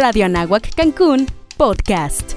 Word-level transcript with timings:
Radio 0.00 0.24
Anáhuac 0.24 0.74
Cancún, 0.74 1.26
podcast. 1.58 2.32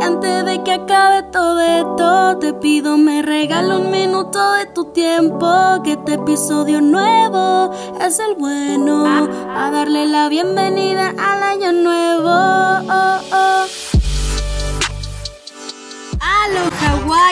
Antes 0.00 0.46
de 0.46 0.64
que 0.64 0.72
acabe 0.72 1.22
todo 1.30 1.60
esto, 1.60 2.38
te 2.38 2.54
pido 2.54 2.96
me 2.96 3.20
regalo 3.20 3.78
un 3.78 3.90
minuto 3.90 4.52
de 4.54 4.64
tu 4.74 4.90
tiempo. 4.94 5.82
Que 5.84 5.92
este 5.92 6.14
episodio 6.14 6.80
nuevo 6.80 7.70
es 8.00 8.18
el 8.18 8.36
bueno. 8.36 9.04
A 9.04 9.70
darle 9.70 10.06
la 10.06 10.30
bienvenida 10.30 11.10
al 11.10 11.42
año 11.42 11.72
nuevo. 11.72 12.30
Oh, 12.30 13.20
oh. 13.32 13.66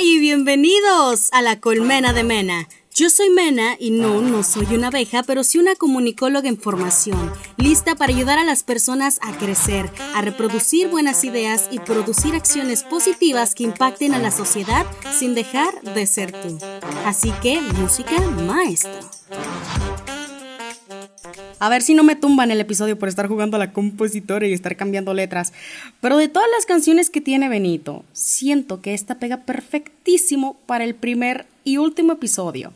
Y 0.03 0.19
bienvenidos 0.19 1.30
a 1.32 1.41
la 1.41 1.61
Colmena 1.61 2.12
de 2.12 2.25
Mena. 2.25 2.69
Yo 2.96 3.11
soy 3.11 3.29
Mena 3.29 3.74
y 3.80 3.90
no, 3.90 4.20
no 4.20 4.45
soy 4.45 4.72
una 4.72 4.86
abeja, 4.86 5.24
pero 5.24 5.42
sí 5.42 5.58
una 5.58 5.74
comunicóloga 5.74 6.48
en 6.48 6.56
formación, 6.56 7.32
lista 7.56 7.96
para 7.96 8.14
ayudar 8.14 8.38
a 8.38 8.45
las 8.45 8.62
personas 8.62 9.19
a 9.20 9.36
crecer, 9.36 9.91
a 10.14 10.23
reproducir 10.23 10.86
buenas 10.86 11.24
ideas 11.24 11.69
y 11.72 11.80
producir 11.80 12.36
acciones 12.36 12.84
positivas 12.84 13.56
que 13.56 13.64
impacten 13.64 14.14
a 14.14 14.20
la 14.20 14.30
sociedad 14.30 14.86
sin 15.12 15.34
dejar 15.34 15.83
de 15.83 16.06
ser 16.06 16.30
tú. 16.30 16.56
Así 17.05 17.33
que, 17.42 17.60
música 17.60 18.16
maestro. 18.46 18.92
A 21.58 21.69
ver 21.69 21.83
si 21.83 21.95
no 21.95 22.05
me 22.05 22.14
tumban 22.14 22.52
el 22.52 22.61
episodio 22.61 22.97
por 22.97 23.08
estar 23.08 23.27
jugando 23.27 23.56
a 23.56 23.58
la 23.58 23.72
compositora 23.72 24.47
y 24.47 24.52
estar 24.52 24.77
cambiando 24.77 25.14
letras. 25.14 25.52
Pero 26.00 26.16
de 26.16 26.28
todas 26.28 26.48
las 26.56 26.64
canciones 26.64 27.11
que 27.11 27.20
tiene 27.20 27.48
Benito, 27.48 28.05
siento 28.12 28.80
que 28.80 28.95
esta 28.95 29.16
pega 29.16 29.38
perfectísimo 29.38 30.56
para 30.66 30.84
el 30.84 30.95
primer 30.95 31.47
y 31.64 31.78
último 31.78 32.12
episodio 32.12 32.72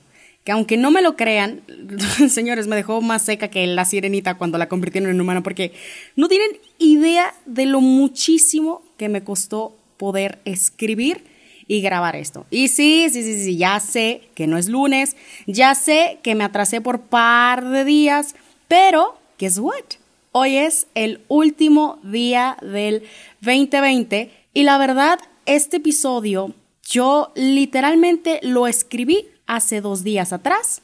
que 0.49 0.53
aunque 0.53 0.79
no 0.79 0.91
me 0.91 1.03
lo 1.03 1.15
crean, 1.15 1.61
señores, 2.31 2.69
me 2.69 2.77
dejó 2.77 3.03
más 3.03 3.21
seca 3.21 3.49
que 3.49 3.67
la 3.67 3.85
sirenita 3.85 4.39
cuando 4.39 4.57
la 4.57 4.67
convirtieron 4.67 5.11
en 5.11 5.21
humano, 5.21 5.43
porque 5.43 5.75
no 6.17 6.27
tienen 6.27 6.53
idea 6.79 7.35
de 7.45 7.67
lo 7.67 7.83
muchísimo 7.83 8.81
que 8.97 9.11
me 9.11 9.23
costó 9.23 9.77
poder 9.99 10.39
escribir 10.47 11.23
y 11.67 11.83
grabar 11.83 12.17
esto. 12.17 12.47
Y 12.51 12.69
sí, 12.69 13.11
sí, 13.11 13.23
sí, 13.25 13.45
sí, 13.45 13.59
ya 13.59 13.79
sé 13.79 14.23
que 14.35 14.47
no 14.47 14.57
es 14.57 14.71
lunes, 14.71 15.17
ya 15.47 15.75
sé 15.75 16.19
que 16.23 16.35
me 16.35 16.45
atrasé 16.45 16.81
por 16.81 17.03
par 17.03 17.69
de 17.69 17.85
días, 17.85 18.35
pero, 18.69 19.19
guess 19.39 19.59
what? 19.59 19.85
Hoy 20.33 20.57
es 20.57 20.87
el 20.95 21.21
último 21.29 21.99
día 22.03 22.57
del 22.63 23.03
2020 23.43 24.31
y 24.55 24.63
la 24.63 24.79
verdad, 24.79 25.19
este 25.45 25.77
episodio 25.77 26.55
yo 26.89 27.33
literalmente 27.35 28.41
lo 28.43 28.67
escribí 28.67 29.27
hace 29.49 29.81
dos 29.81 30.05
días 30.05 30.33
atrás, 30.33 30.83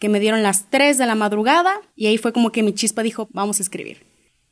que 0.00 0.08
me 0.08 0.18
dieron 0.18 0.42
las 0.42 0.68
3 0.70 0.98
de 0.98 1.06
la 1.06 1.14
madrugada 1.14 1.80
y 1.94 2.06
ahí 2.06 2.18
fue 2.18 2.32
como 2.32 2.50
que 2.50 2.64
mi 2.64 2.74
chispa 2.74 3.04
dijo, 3.04 3.28
vamos 3.32 3.60
a 3.60 3.62
escribir. 3.62 4.04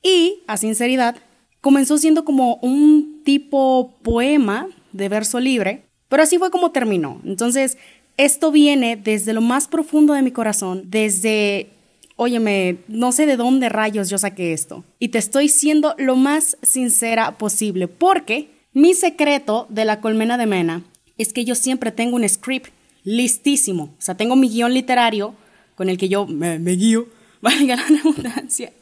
Y, 0.03 0.45
a 0.47 0.57
sinceridad, 0.57 1.17
comenzó 1.61 1.99
siendo 1.99 2.25
como 2.25 2.57
un 2.57 3.23
tipo 3.25 3.97
poema 4.03 4.69
de 4.93 5.09
verso 5.09 5.41
libre, 5.41 5.85
pero 6.09 6.23
así 6.23 6.39
fue 6.39 6.51
como 6.51 6.71
terminó. 6.71 7.21
Entonces, 7.25 7.77
esto 8.17 8.53
viene 8.53 8.97
desde 8.97 9.33
lo 9.33 9.41
más 9.41 9.67
profundo 9.69 10.15
de 10.15 10.23
mi 10.23 10.31
corazón, 10.31 10.85
desde, 10.87 11.71
óyeme, 12.17 12.79
no 12.89 13.11
sé 13.11 13.27
de 13.27 13.37
dónde 13.37 13.69
rayos 13.69 14.09
yo 14.09 14.19
saqué 14.19 14.53
esto. 14.53 14.85
Y 14.99 15.09
te 15.09 15.19
estoy 15.19 15.49
siendo 15.49 15.95
lo 15.99 16.17
más 16.17 16.57
sincera 16.63 17.39
posible, 17.39 17.89
porque 17.89 18.51
mi 18.73 18.95
secreto 18.95 19.67
de 19.71 19.85
la 19.85 20.01
colmena 20.01 20.39
de 20.39 20.47
Mena 20.47 20.85
es 21.19 21.33
que 21.33 21.45
yo 21.45 21.55
siempre 21.55 21.91
tengo 21.91 22.17
un 22.17 22.29
script 22.29 22.71
listísimo. 23.07 23.95
O 23.99 24.03
sea, 24.03 24.17
tengo 24.17 24.37
mi 24.37 24.51
guion 24.51 24.75
literario 24.75 25.35
con 25.77 25.89
el 25.89 25.97
que 25.97 26.09
yo 26.09 26.27
me, 26.27 26.59
guío, 26.59 27.07
valga 27.41 27.77
la 27.77 27.85
redundancia, 27.85 28.73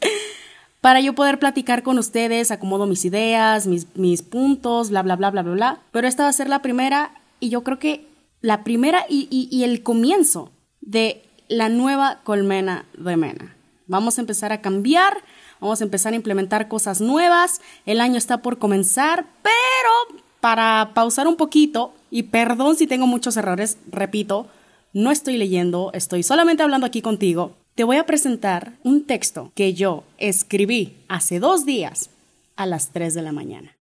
para 0.81 0.99
yo 0.99 1.13
poder 1.13 1.39
platicar 1.39 1.83
con 1.83 1.97
ustedes, 1.99 2.51
acomodo 2.51 2.85
mis 2.87 3.05
ideas, 3.05 3.67
mis, 3.67 3.87
mis 3.95 4.21
puntos, 4.21 4.89
bla, 4.89 5.03
bla, 5.03 5.15
bla, 5.15 5.31
bla, 5.31 5.43
bla, 5.43 5.53
bla. 5.53 5.79
Pero 5.91 6.07
esta 6.07 6.23
va 6.23 6.29
a 6.29 6.33
ser 6.33 6.49
la 6.49 6.61
primera 6.61 7.11
y 7.39 7.49
yo 7.49 7.63
creo 7.63 7.79
que 7.79 8.07
la 8.41 8.63
primera 8.63 9.05
y, 9.09 9.27
y 9.29 9.63
el 9.63 9.83
comienzo 9.83 10.51
de 10.81 11.23
la 11.47 11.69
nueva 11.69 12.19
colmena 12.23 12.85
de 12.97 13.17
Mena. 13.17 13.55
Vamos 13.87 14.17
a 14.17 14.21
empezar 14.21 14.51
a 14.51 14.61
cambiar, 14.61 15.23
vamos 15.59 15.81
a 15.81 15.83
empezar 15.83 16.13
a 16.13 16.15
implementar 16.15 16.67
cosas 16.67 17.01
nuevas, 17.01 17.61
el 17.85 18.01
año 18.01 18.17
está 18.17 18.41
por 18.41 18.57
comenzar, 18.59 19.25
pero 19.41 20.21
para 20.39 20.91
pausar 20.93 21.27
un 21.27 21.35
poquito, 21.35 21.94
y 22.11 22.23
perdón 22.23 22.75
si 22.75 22.87
tengo 22.87 23.07
muchos 23.07 23.37
errores, 23.37 23.77
repito, 23.91 24.47
no 24.93 25.11
estoy 25.11 25.37
leyendo, 25.37 25.91
estoy 25.93 26.23
solamente 26.23 26.63
hablando 26.63 26.87
aquí 26.87 27.01
contigo, 27.01 27.51
te 27.75 27.83
voy 27.83 27.97
a 27.97 28.05
presentar 28.05 28.73
un 28.83 29.03
texto 29.03 29.51
que 29.53 29.73
yo 29.73 30.03
escribí 30.17 30.95
hace 31.09 31.39
dos 31.39 31.65
días 31.65 32.09
a 32.55 32.65
las 32.65 32.91
3 32.91 33.13
de 33.13 33.21
la 33.21 33.33
mañana. 33.33 33.75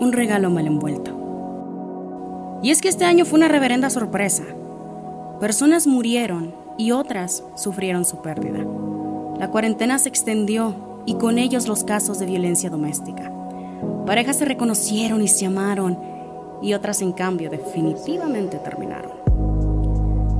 Un 0.00 0.12
regalo 0.12 0.48
mal 0.48 0.66
envuelto. 0.66 1.14
Y 2.62 2.70
es 2.70 2.80
que 2.80 2.88
este 2.88 3.04
año 3.04 3.26
fue 3.26 3.38
una 3.38 3.48
reverenda 3.48 3.90
sorpresa. 3.90 4.44
Personas 5.40 5.86
murieron 5.86 6.54
y 6.78 6.92
otras 6.92 7.44
sufrieron 7.56 8.04
su 8.04 8.22
pérdida. 8.22 8.64
La 9.38 9.50
cuarentena 9.50 9.98
se 9.98 10.08
extendió 10.08 11.02
y 11.04 11.14
con 11.14 11.38
ellos 11.38 11.68
los 11.68 11.84
casos 11.84 12.18
de 12.18 12.26
violencia 12.26 12.70
doméstica. 12.70 13.32
Parejas 14.06 14.36
se 14.36 14.44
reconocieron 14.44 15.22
y 15.22 15.28
se 15.28 15.46
amaron 15.46 15.98
y 16.62 16.74
otras 16.74 17.02
en 17.02 17.12
cambio 17.12 17.50
definitivamente 17.50 18.58
terminaron. 18.58 19.12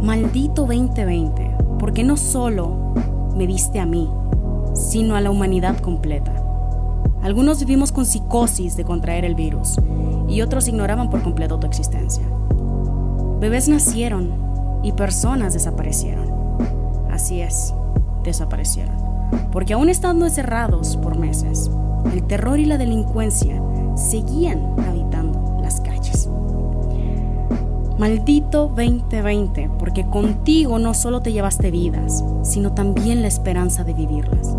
Maldito 0.03 0.63
2020, 0.63 1.57
porque 1.79 2.05
no 2.05 2.17
solo 2.17 2.95
me 3.37 3.47
diste 3.47 3.79
a 3.79 3.87
mí, 3.87 4.11
sino 4.75 5.17
a 5.17 5.21
la 5.21 5.31
humanidad 5.31 5.79
completa. 5.79 6.33
Algunos 7.23 7.61
vivimos 7.61 7.93
con 7.93 8.07
psicosis 8.07 8.77
de 8.77 8.85
contraer 8.85 9.25
el 9.25 9.35
virus 9.35 9.77
y 10.29 10.41
otros 10.41 10.69
ignoraban 10.69 11.11
por 11.11 11.23
completo 11.23 11.59
tu 11.59 11.67
existencia. 11.67 12.25
Bebés 13.41 13.69
nacieron 13.69 14.81
y 14.83 14.93
personas 14.93 15.53
desaparecieron. 15.53 16.29
Así 17.11 17.41
es, 17.41 17.75
desaparecieron. 18.23 18.97
Porque 19.53 19.75
aún 19.75 19.89
estando 19.89 20.27
encerrados 20.27 20.97
por 20.97 21.19
meses, 21.19 21.71
el 22.13 22.23
terror 22.25 22.59
y 22.59 22.65
la 22.65 22.79
delincuencia 22.79 23.61
seguían 23.95 24.75
habitando 24.87 25.59
las 25.61 25.81
calles. 25.81 26.29
Maldito 27.99 28.69
2020, 28.69 29.71
porque 29.79 30.07
contigo 30.07 30.79
no 30.79 30.95
solo 30.95 31.21
te 31.21 31.33
llevaste 31.33 31.73
vidas, 31.73 32.25
sino 32.43 32.73
también 32.73 33.23
la 33.23 33.29
esperanza 33.29 33.83
de 33.83 33.93
vivirlas. 33.93 34.57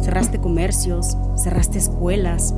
Cerraste 0.00 0.40
comercios, 0.40 1.16
cerraste 1.36 1.78
escuelas, 1.78 2.54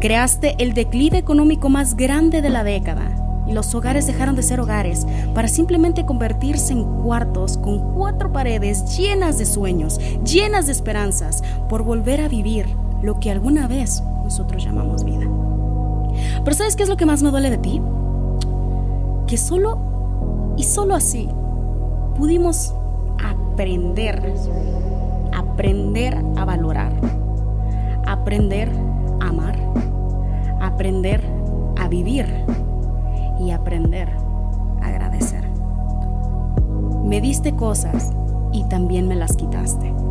creaste 0.00 0.54
el 0.58 0.74
declive 0.74 1.16
económico 1.16 1.70
más 1.70 1.96
grande 1.96 2.42
de 2.42 2.50
la 2.50 2.62
década 2.62 3.10
y 3.46 3.52
los 3.52 3.74
hogares 3.74 4.06
dejaron 4.06 4.36
de 4.36 4.42
ser 4.42 4.60
hogares 4.60 5.06
para 5.34 5.48
simplemente 5.48 6.04
convertirse 6.04 6.72
en 6.74 6.84
cuartos 6.84 7.56
con 7.56 7.94
cuatro 7.94 8.32
paredes 8.32 8.96
llenas 8.98 9.38
de 9.38 9.46
sueños, 9.46 9.98
llenas 10.24 10.66
de 10.66 10.72
esperanzas 10.72 11.42
por 11.68 11.84
volver 11.84 12.20
a 12.20 12.28
vivir 12.28 12.66
lo 13.02 13.18
que 13.18 13.30
alguna 13.30 13.66
vez 13.66 14.02
nosotros 14.22 14.64
llamamos 14.64 15.04
vida. 15.04 15.26
Pero 16.44 16.56
¿sabes 16.56 16.76
qué 16.76 16.84
es 16.84 16.88
lo 16.88 16.96
que 16.96 17.06
más 17.06 17.22
me 17.22 17.30
duele 17.30 17.50
de 17.50 17.58
ti? 17.58 17.82
Que 19.26 19.36
solo 19.36 20.54
y 20.56 20.62
solo 20.62 20.94
así 20.94 21.28
pudimos 22.16 22.74
aprender, 23.24 24.34
aprender 25.32 26.16
a 26.36 26.44
valorar, 26.44 26.92
aprender 28.06 28.70
a 29.20 29.28
amar, 29.28 29.58
aprender 30.60 31.22
a 31.78 31.88
vivir 31.88 32.26
y 33.40 33.50
aprender 33.50 34.10
a 34.80 34.86
agradecer. 34.86 35.44
Me 37.04 37.20
diste 37.20 37.54
cosas 37.56 38.12
y 38.52 38.64
también 38.64 39.08
me 39.08 39.16
las 39.16 39.36
quitaste. 39.36 40.01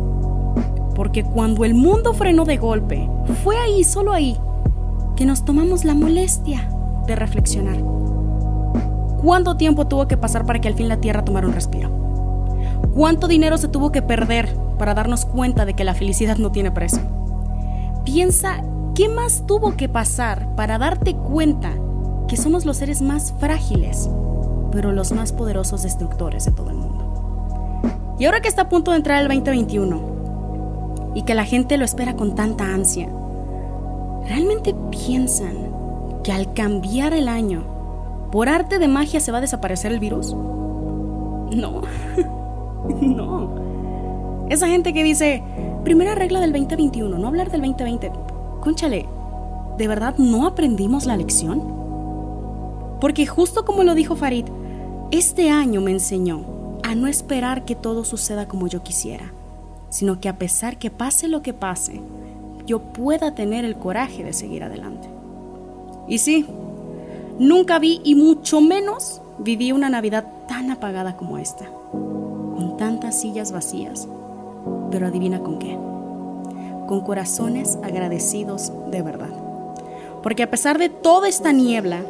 Porque 0.94 1.24
cuando 1.24 1.64
el 1.64 1.74
mundo 1.74 2.12
frenó 2.12 2.44
de 2.44 2.56
golpe, 2.56 3.08
fue 3.42 3.56
ahí, 3.58 3.84
solo 3.84 4.12
ahí, 4.12 4.38
que 5.16 5.26
nos 5.26 5.44
tomamos 5.44 5.84
la 5.84 5.94
molestia 5.94 6.68
de 7.06 7.16
reflexionar. 7.16 7.78
¿Cuánto 9.22 9.56
tiempo 9.56 9.86
tuvo 9.86 10.08
que 10.08 10.16
pasar 10.16 10.44
para 10.44 10.60
que 10.60 10.68
al 10.68 10.74
fin 10.74 10.88
la 10.88 11.00
Tierra 11.00 11.24
tomara 11.24 11.46
un 11.46 11.54
respiro? 11.54 11.90
¿Cuánto 12.94 13.28
dinero 13.28 13.56
se 13.56 13.68
tuvo 13.68 13.92
que 13.92 14.02
perder 14.02 14.54
para 14.78 14.94
darnos 14.94 15.24
cuenta 15.24 15.64
de 15.64 15.74
que 15.74 15.84
la 15.84 15.94
felicidad 15.94 16.36
no 16.36 16.52
tiene 16.52 16.70
precio? 16.70 17.00
Piensa, 18.04 18.62
¿qué 18.94 19.08
más 19.08 19.46
tuvo 19.46 19.76
que 19.76 19.88
pasar 19.88 20.54
para 20.56 20.76
darte 20.76 21.14
cuenta 21.14 21.72
que 22.28 22.36
somos 22.36 22.64
los 22.64 22.78
seres 22.78 23.00
más 23.00 23.32
frágiles, 23.38 24.10
pero 24.72 24.92
los 24.92 25.12
más 25.12 25.32
poderosos 25.32 25.84
destructores 25.84 26.44
de 26.44 26.52
todo 26.52 26.70
el 26.70 26.76
mundo? 26.76 28.16
Y 28.18 28.26
ahora 28.26 28.40
que 28.40 28.48
está 28.48 28.62
a 28.62 28.68
punto 28.68 28.90
de 28.90 28.98
entrar 28.98 29.22
el 29.22 29.28
2021, 29.28 30.11
y 31.14 31.22
que 31.22 31.34
la 31.34 31.44
gente 31.44 31.76
lo 31.76 31.84
espera 31.84 32.16
con 32.16 32.34
tanta 32.34 32.64
ansia, 32.64 33.08
¿realmente 34.28 34.74
piensan 34.90 35.72
que 36.22 36.32
al 36.32 36.52
cambiar 36.54 37.12
el 37.12 37.28
año, 37.28 37.64
por 38.30 38.48
arte 38.48 38.78
de 38.78 38.88
magia 38.88 39.20
se 39.20 39.32
va 39.32 39.38
a 39.38 39.42
desaparecer 39.42 39.92
el 39.92 40.00
virus? 40.00 40.34
No. 40.34 41.82
no. 43.00 44.46
Esa 44.48 44.68
gente 44.68 44.92
que 44.92 45.02
dice, 45.02 45.42
primera 45.84 46.14
regla 46.14 46.40
del 46.40 46.52
2021, 46.52 47.18
no 47.18 47.28
hablar 47.28 47.50
del 47.50 47.60
2020. 47.60 48.12
Cónchale, 48.60 49.06
¿de 49.78 49.88
verdad 49.88 50.16
no 50.18 50.46
aprendimos 50.46 51.06
la 51.06 51.16
lección? 51.16 51.62
Porque 53.00 53.26
justo 53.26 53.64
como 53.64 53.82
lo 53.82 53.94
dijo 53.94 54.14
Farid, 54.14 54.46
este 55.10 55.50
año 55.50 55.80
me 55.80 55.90
enseñó 55.90 56.44
a 56.82 56.94
no 56.94 57.06
esperar 57.06 57.64
que 57.64 57.74
todo 57.74 58.04
suceda 58.04 58.46
como 58.46 58.66
yo 58.66 58.82
quisiera, 58.82 59.32
sino 59.92 60.20
que 60.20 60.30
a 60.30 60.38
pesar 60.38 60.78
que 60.78 60.90
pase 60.90 61.28
lo 61.28 61.42
que 61.42 61.52
pase, 61.52 62.00
yo 62.66 62.80
pueda 62.80 63.34
tener 63.34 63.66
el 63.66 63.76
coraje 63.76 64.24
de 64.24 64.32
seguir 64.32 64.64
adelante. 64.64 65.06
Y 66.08 66.16
sí, 66.16 66.46
nunca 67.38 67.78
vi 67.78 68.00
y 68.02 68.14
mucho 68.14 68.62
menos 68.62 69.20
viví 69.38 69.70
una 69.70 69.90
Navidad 69.90 70.24
tan 70.48 70.70
apagada 70.70 71.18
como 71.18 71.36
esta, 71.36 71.66
con 71.92 72.78
tantas 72.78 73.20
sillas 73.20 73.52
vacías, 73.52 74.08
pero 74.90 75.06
adivina 75.06 75.40
con 75.40 75.58
qué, 75.58 75.76
con 76.86 77.02
corazones 77.02 77.78
agradecidos 77.82 78.72
de 78.90 79.02
verdad. 79.02 79.30
Porque 80.22 80.42
a 80.42 80.50
pesar 80.50 80.78
de 80.78 80.88
toda 80.88 81.28
esta 81.28 81.52
niebla, 81.52 82.00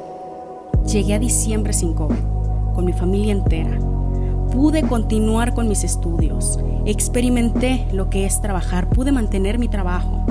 llegué 0.86 1.14
a 1.14 1.18
diciembre 1.18 1.72
sin 1.72 1.94
COVID, 1.94 2.74
con 2.76 2.84
mi 2.84 2.92
familia 2.92 3.32
entera. 3.32 3.76
Pude 4.52 4.82
continuar 4.82 5.54
con 5.54 5.66
mis 5.66 5.82
estudios, 5.82 6.58
experimenté 6.84 7.88
lo 7.90 8.10
que 8.10 8.26
es 8.26 8.42
trabajar, 8.42 8.90
pude 8.90 9.10
mantener 9.10 9.58
mi 9.58 9.66
trabajo, 9.66 10.26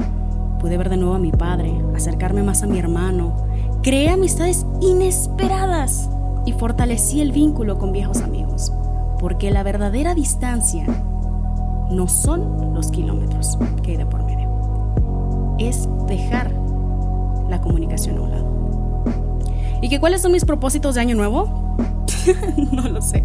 pude 0.60 0.78
ver 0.78 0.90
de 0.90 0.98
nuevo 0.98 1.16
a 1.16 1.20
mi 1.20 1.32
padre, 1.32 1.74
acercarme 1.96 2.44
más 2.44 2.62
a 2.62 2.68
mi 2.68 2.78
hermano, 2.78 3.36
creé 3.82 4.10
amistades 4.10 4.68
inesperadas 4.80 6.08
y 6.46 6.54
fortalecí 6.54 7.20
el 7.20 7.32
vínculo 7.32 7.80
con 7.80 7.92
viejos 7.92 8.22
amigos, 8.22 8.72
porque 9.20 9.50
la 9.50 9.64
verdadera 9.64 10.14
distancia 10.14 10.86
no 11.90 12.08
son 12.08 12.76
los 12.76 12.92
kilómetros 12.92 13.58
que 13.82 13.92
hay 13.92 13.98
de 13.98 14.06
por 14.06 14.24
medio, 14.24 15.56
es 15.58 15.90
dejar 16.06 16.52
la 17.50 17.60
comunicación 17.60 18.20
a 18.20 18.22
un 18.22 18.32
lado. 18.32 18.52
¿Y 19.82 19.90
que 19.90 20.00
cuáles 20.00 20.22
son 20.22 20.32
mis 20.32 20.46
propósitos 20.46 20.94
de 20.94 21.02
año 21.02 21.16
nuevo? 21.16 21.76
no 22.72 22.88
lo 22.88 23.02
sé. 23.02 23.24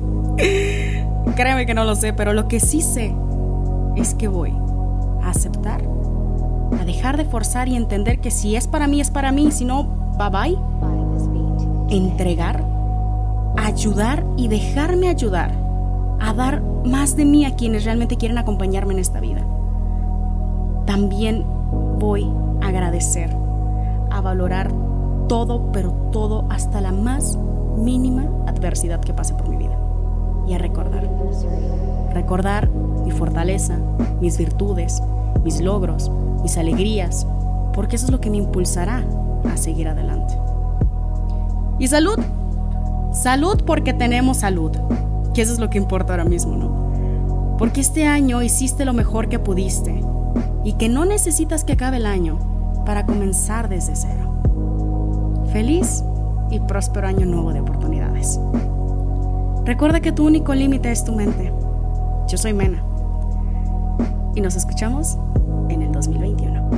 Créeme 1.35 1.67
que 1.67 1.75
no 1.75 1.85
lo 1.85 1.97
sé, 1.97 2.13
pero 2.13 2.33
lo 2.33 2.49
que 2.49 2.61
sí 2.61 2.81
sé 2.81 3.15
es 3.97 4.15
que 4.15 4.29
voy 4.29 4.55
a 5.23 5.31
aceptar, 5.31 5.83
a 6.81 6.85
dejar 6.85 7.17
de 7.17 7.25
forzar 7.25 7.69
y 7.69 7.77
entender 7.77 8.21
que 8.21 8.31
si 8.31 8.57
es 8.57 8.69
para 8.69 8.87
mí, 8.87 9.01
es 9.01 9.11
para 9.11 9.33
mí, 9.33 9.51
si 9.51 9.65
no, 9.65 9.85
bye 10.19 10.31
bye. 10.31 10.59
Entregar, 11.89 12.65
ayudar 13.57 14.25
y 14.37 14.49
dejarme 14.49 15.09
ayudar, 15.09 15.53
a 16.21 16.33
dar 16.33 16.63
más 16.85 17.17
de 17.17 17.25
mí 17.25 17.45
a 17.45 17.57
quienes 17.57 17.85
realmente 17.85 18.17
quieren 18.17 18.39
acompañarme 18.39 18.95
en 18.95 19.01
esta 19.01 19.21
vida. 19.21 19.45
También 20.87 21.45
voy 21.99 22.31
a 22.63 22.69
agradecer, 22.69 23.37
a 24.11 24.21
valorar 24.21 24.73
todo, 25.29 25.71
pero 25.73 25.93
todo 26.13 26.47
hasta 26.49 26.81
la 26.81 26.93
más 26.93 27.39
mínima 27.77 28.25
adversidad 28.47 29.01
que 29.01 29.13
pase 29.13 29.35
por 29.35 29.49
mi 29.49 29.57
vida. 29.57 29.76
Y 30.47 30.55
a 30.55 30.59
recordar. 30.59 31.09
Recordar 32.13 32.69
mi 32.71 33.11
fortaleza, 33.11 33.79
mis 34.21 34.39
virtudes, 34.39 35.03
mis 35.45 35.61
logros, 35.61 36.11
mis 36.43 36.57
alegrías, 36.57 37.27
porque 37.73 37.97
eso 37.97 38.07
es 38.07 38.13
lo 38.13 38.21
que 38.21 38.31
me 38.31 38.39
impulsará 38.39 39.05
a 39.53 39.57
seguir 39.57 39.89
adelante. 39.89 40.35
Y 41.79 41.89
salud. 41.89 42.19
Salud 43.13 43.63
porque 43.65 43.95
tenemos 43.95 44.39
salud, 44.39 44.73
que 45.35 45.43
eso 45.43 45.53
es 45.53 45.59
lo 45.59 45.71
que 45.71 45.79
importa 45.79 46.13
ahora 46.13 46.25
mismo, 46.25 46.57
¿no? 46.57 47.57
Porque 47.59 47.81
este 47.81 48.07
año 48.07 48.43
hiciste 48.43 48.85
lo 48.85 48.93
mejor 48.93 49.29
que 49.29 49.39
pudiste 49.39 50.03
y 50.65 50.75
que 50.75 50.89
no 50.89 51.05
necesitas 51.05 51.65
que 51.65 51.75
acabe 51.75 51.97
el 51.97 52.07
año 52.07 52.39
para 52.85 53.07
comenzar 53.07 53.69
desde 53.69 53.97
cero. 53.97 54.43
Feliz 55.53 56.05
y 56.51 56.61
próspero 56.61 57.07
año 57.07 57.25
nuevo 57.25 57.53
de 57.53 57.61
oportunidades. 57.61 58.39
Recuerda 59.67 59.99
que 59.99 60.13
tu 60.13 60.25
único 60.25 60.55
límite 60.55 60.93
es 60.93 61.05
tu 61.05 61.13
mente. 61.13 61.53
Yo 62.29 62.39
soy 62.39 62.55
Mena. 62.55 62.85
Y 64.37 64.41
nos 64.41 64.55
escuchamos 64.55 65.19
en 65.69 65.83
el 65.83 65.91
2021. 65.91 66.71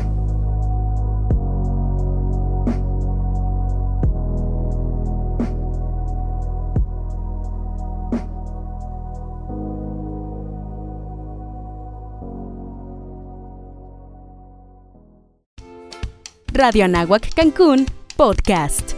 Radio 16.55 16.87
Anáhuac 16.87 17.35
Cancún 17.35 17.85
Podcast. 18.17 18.98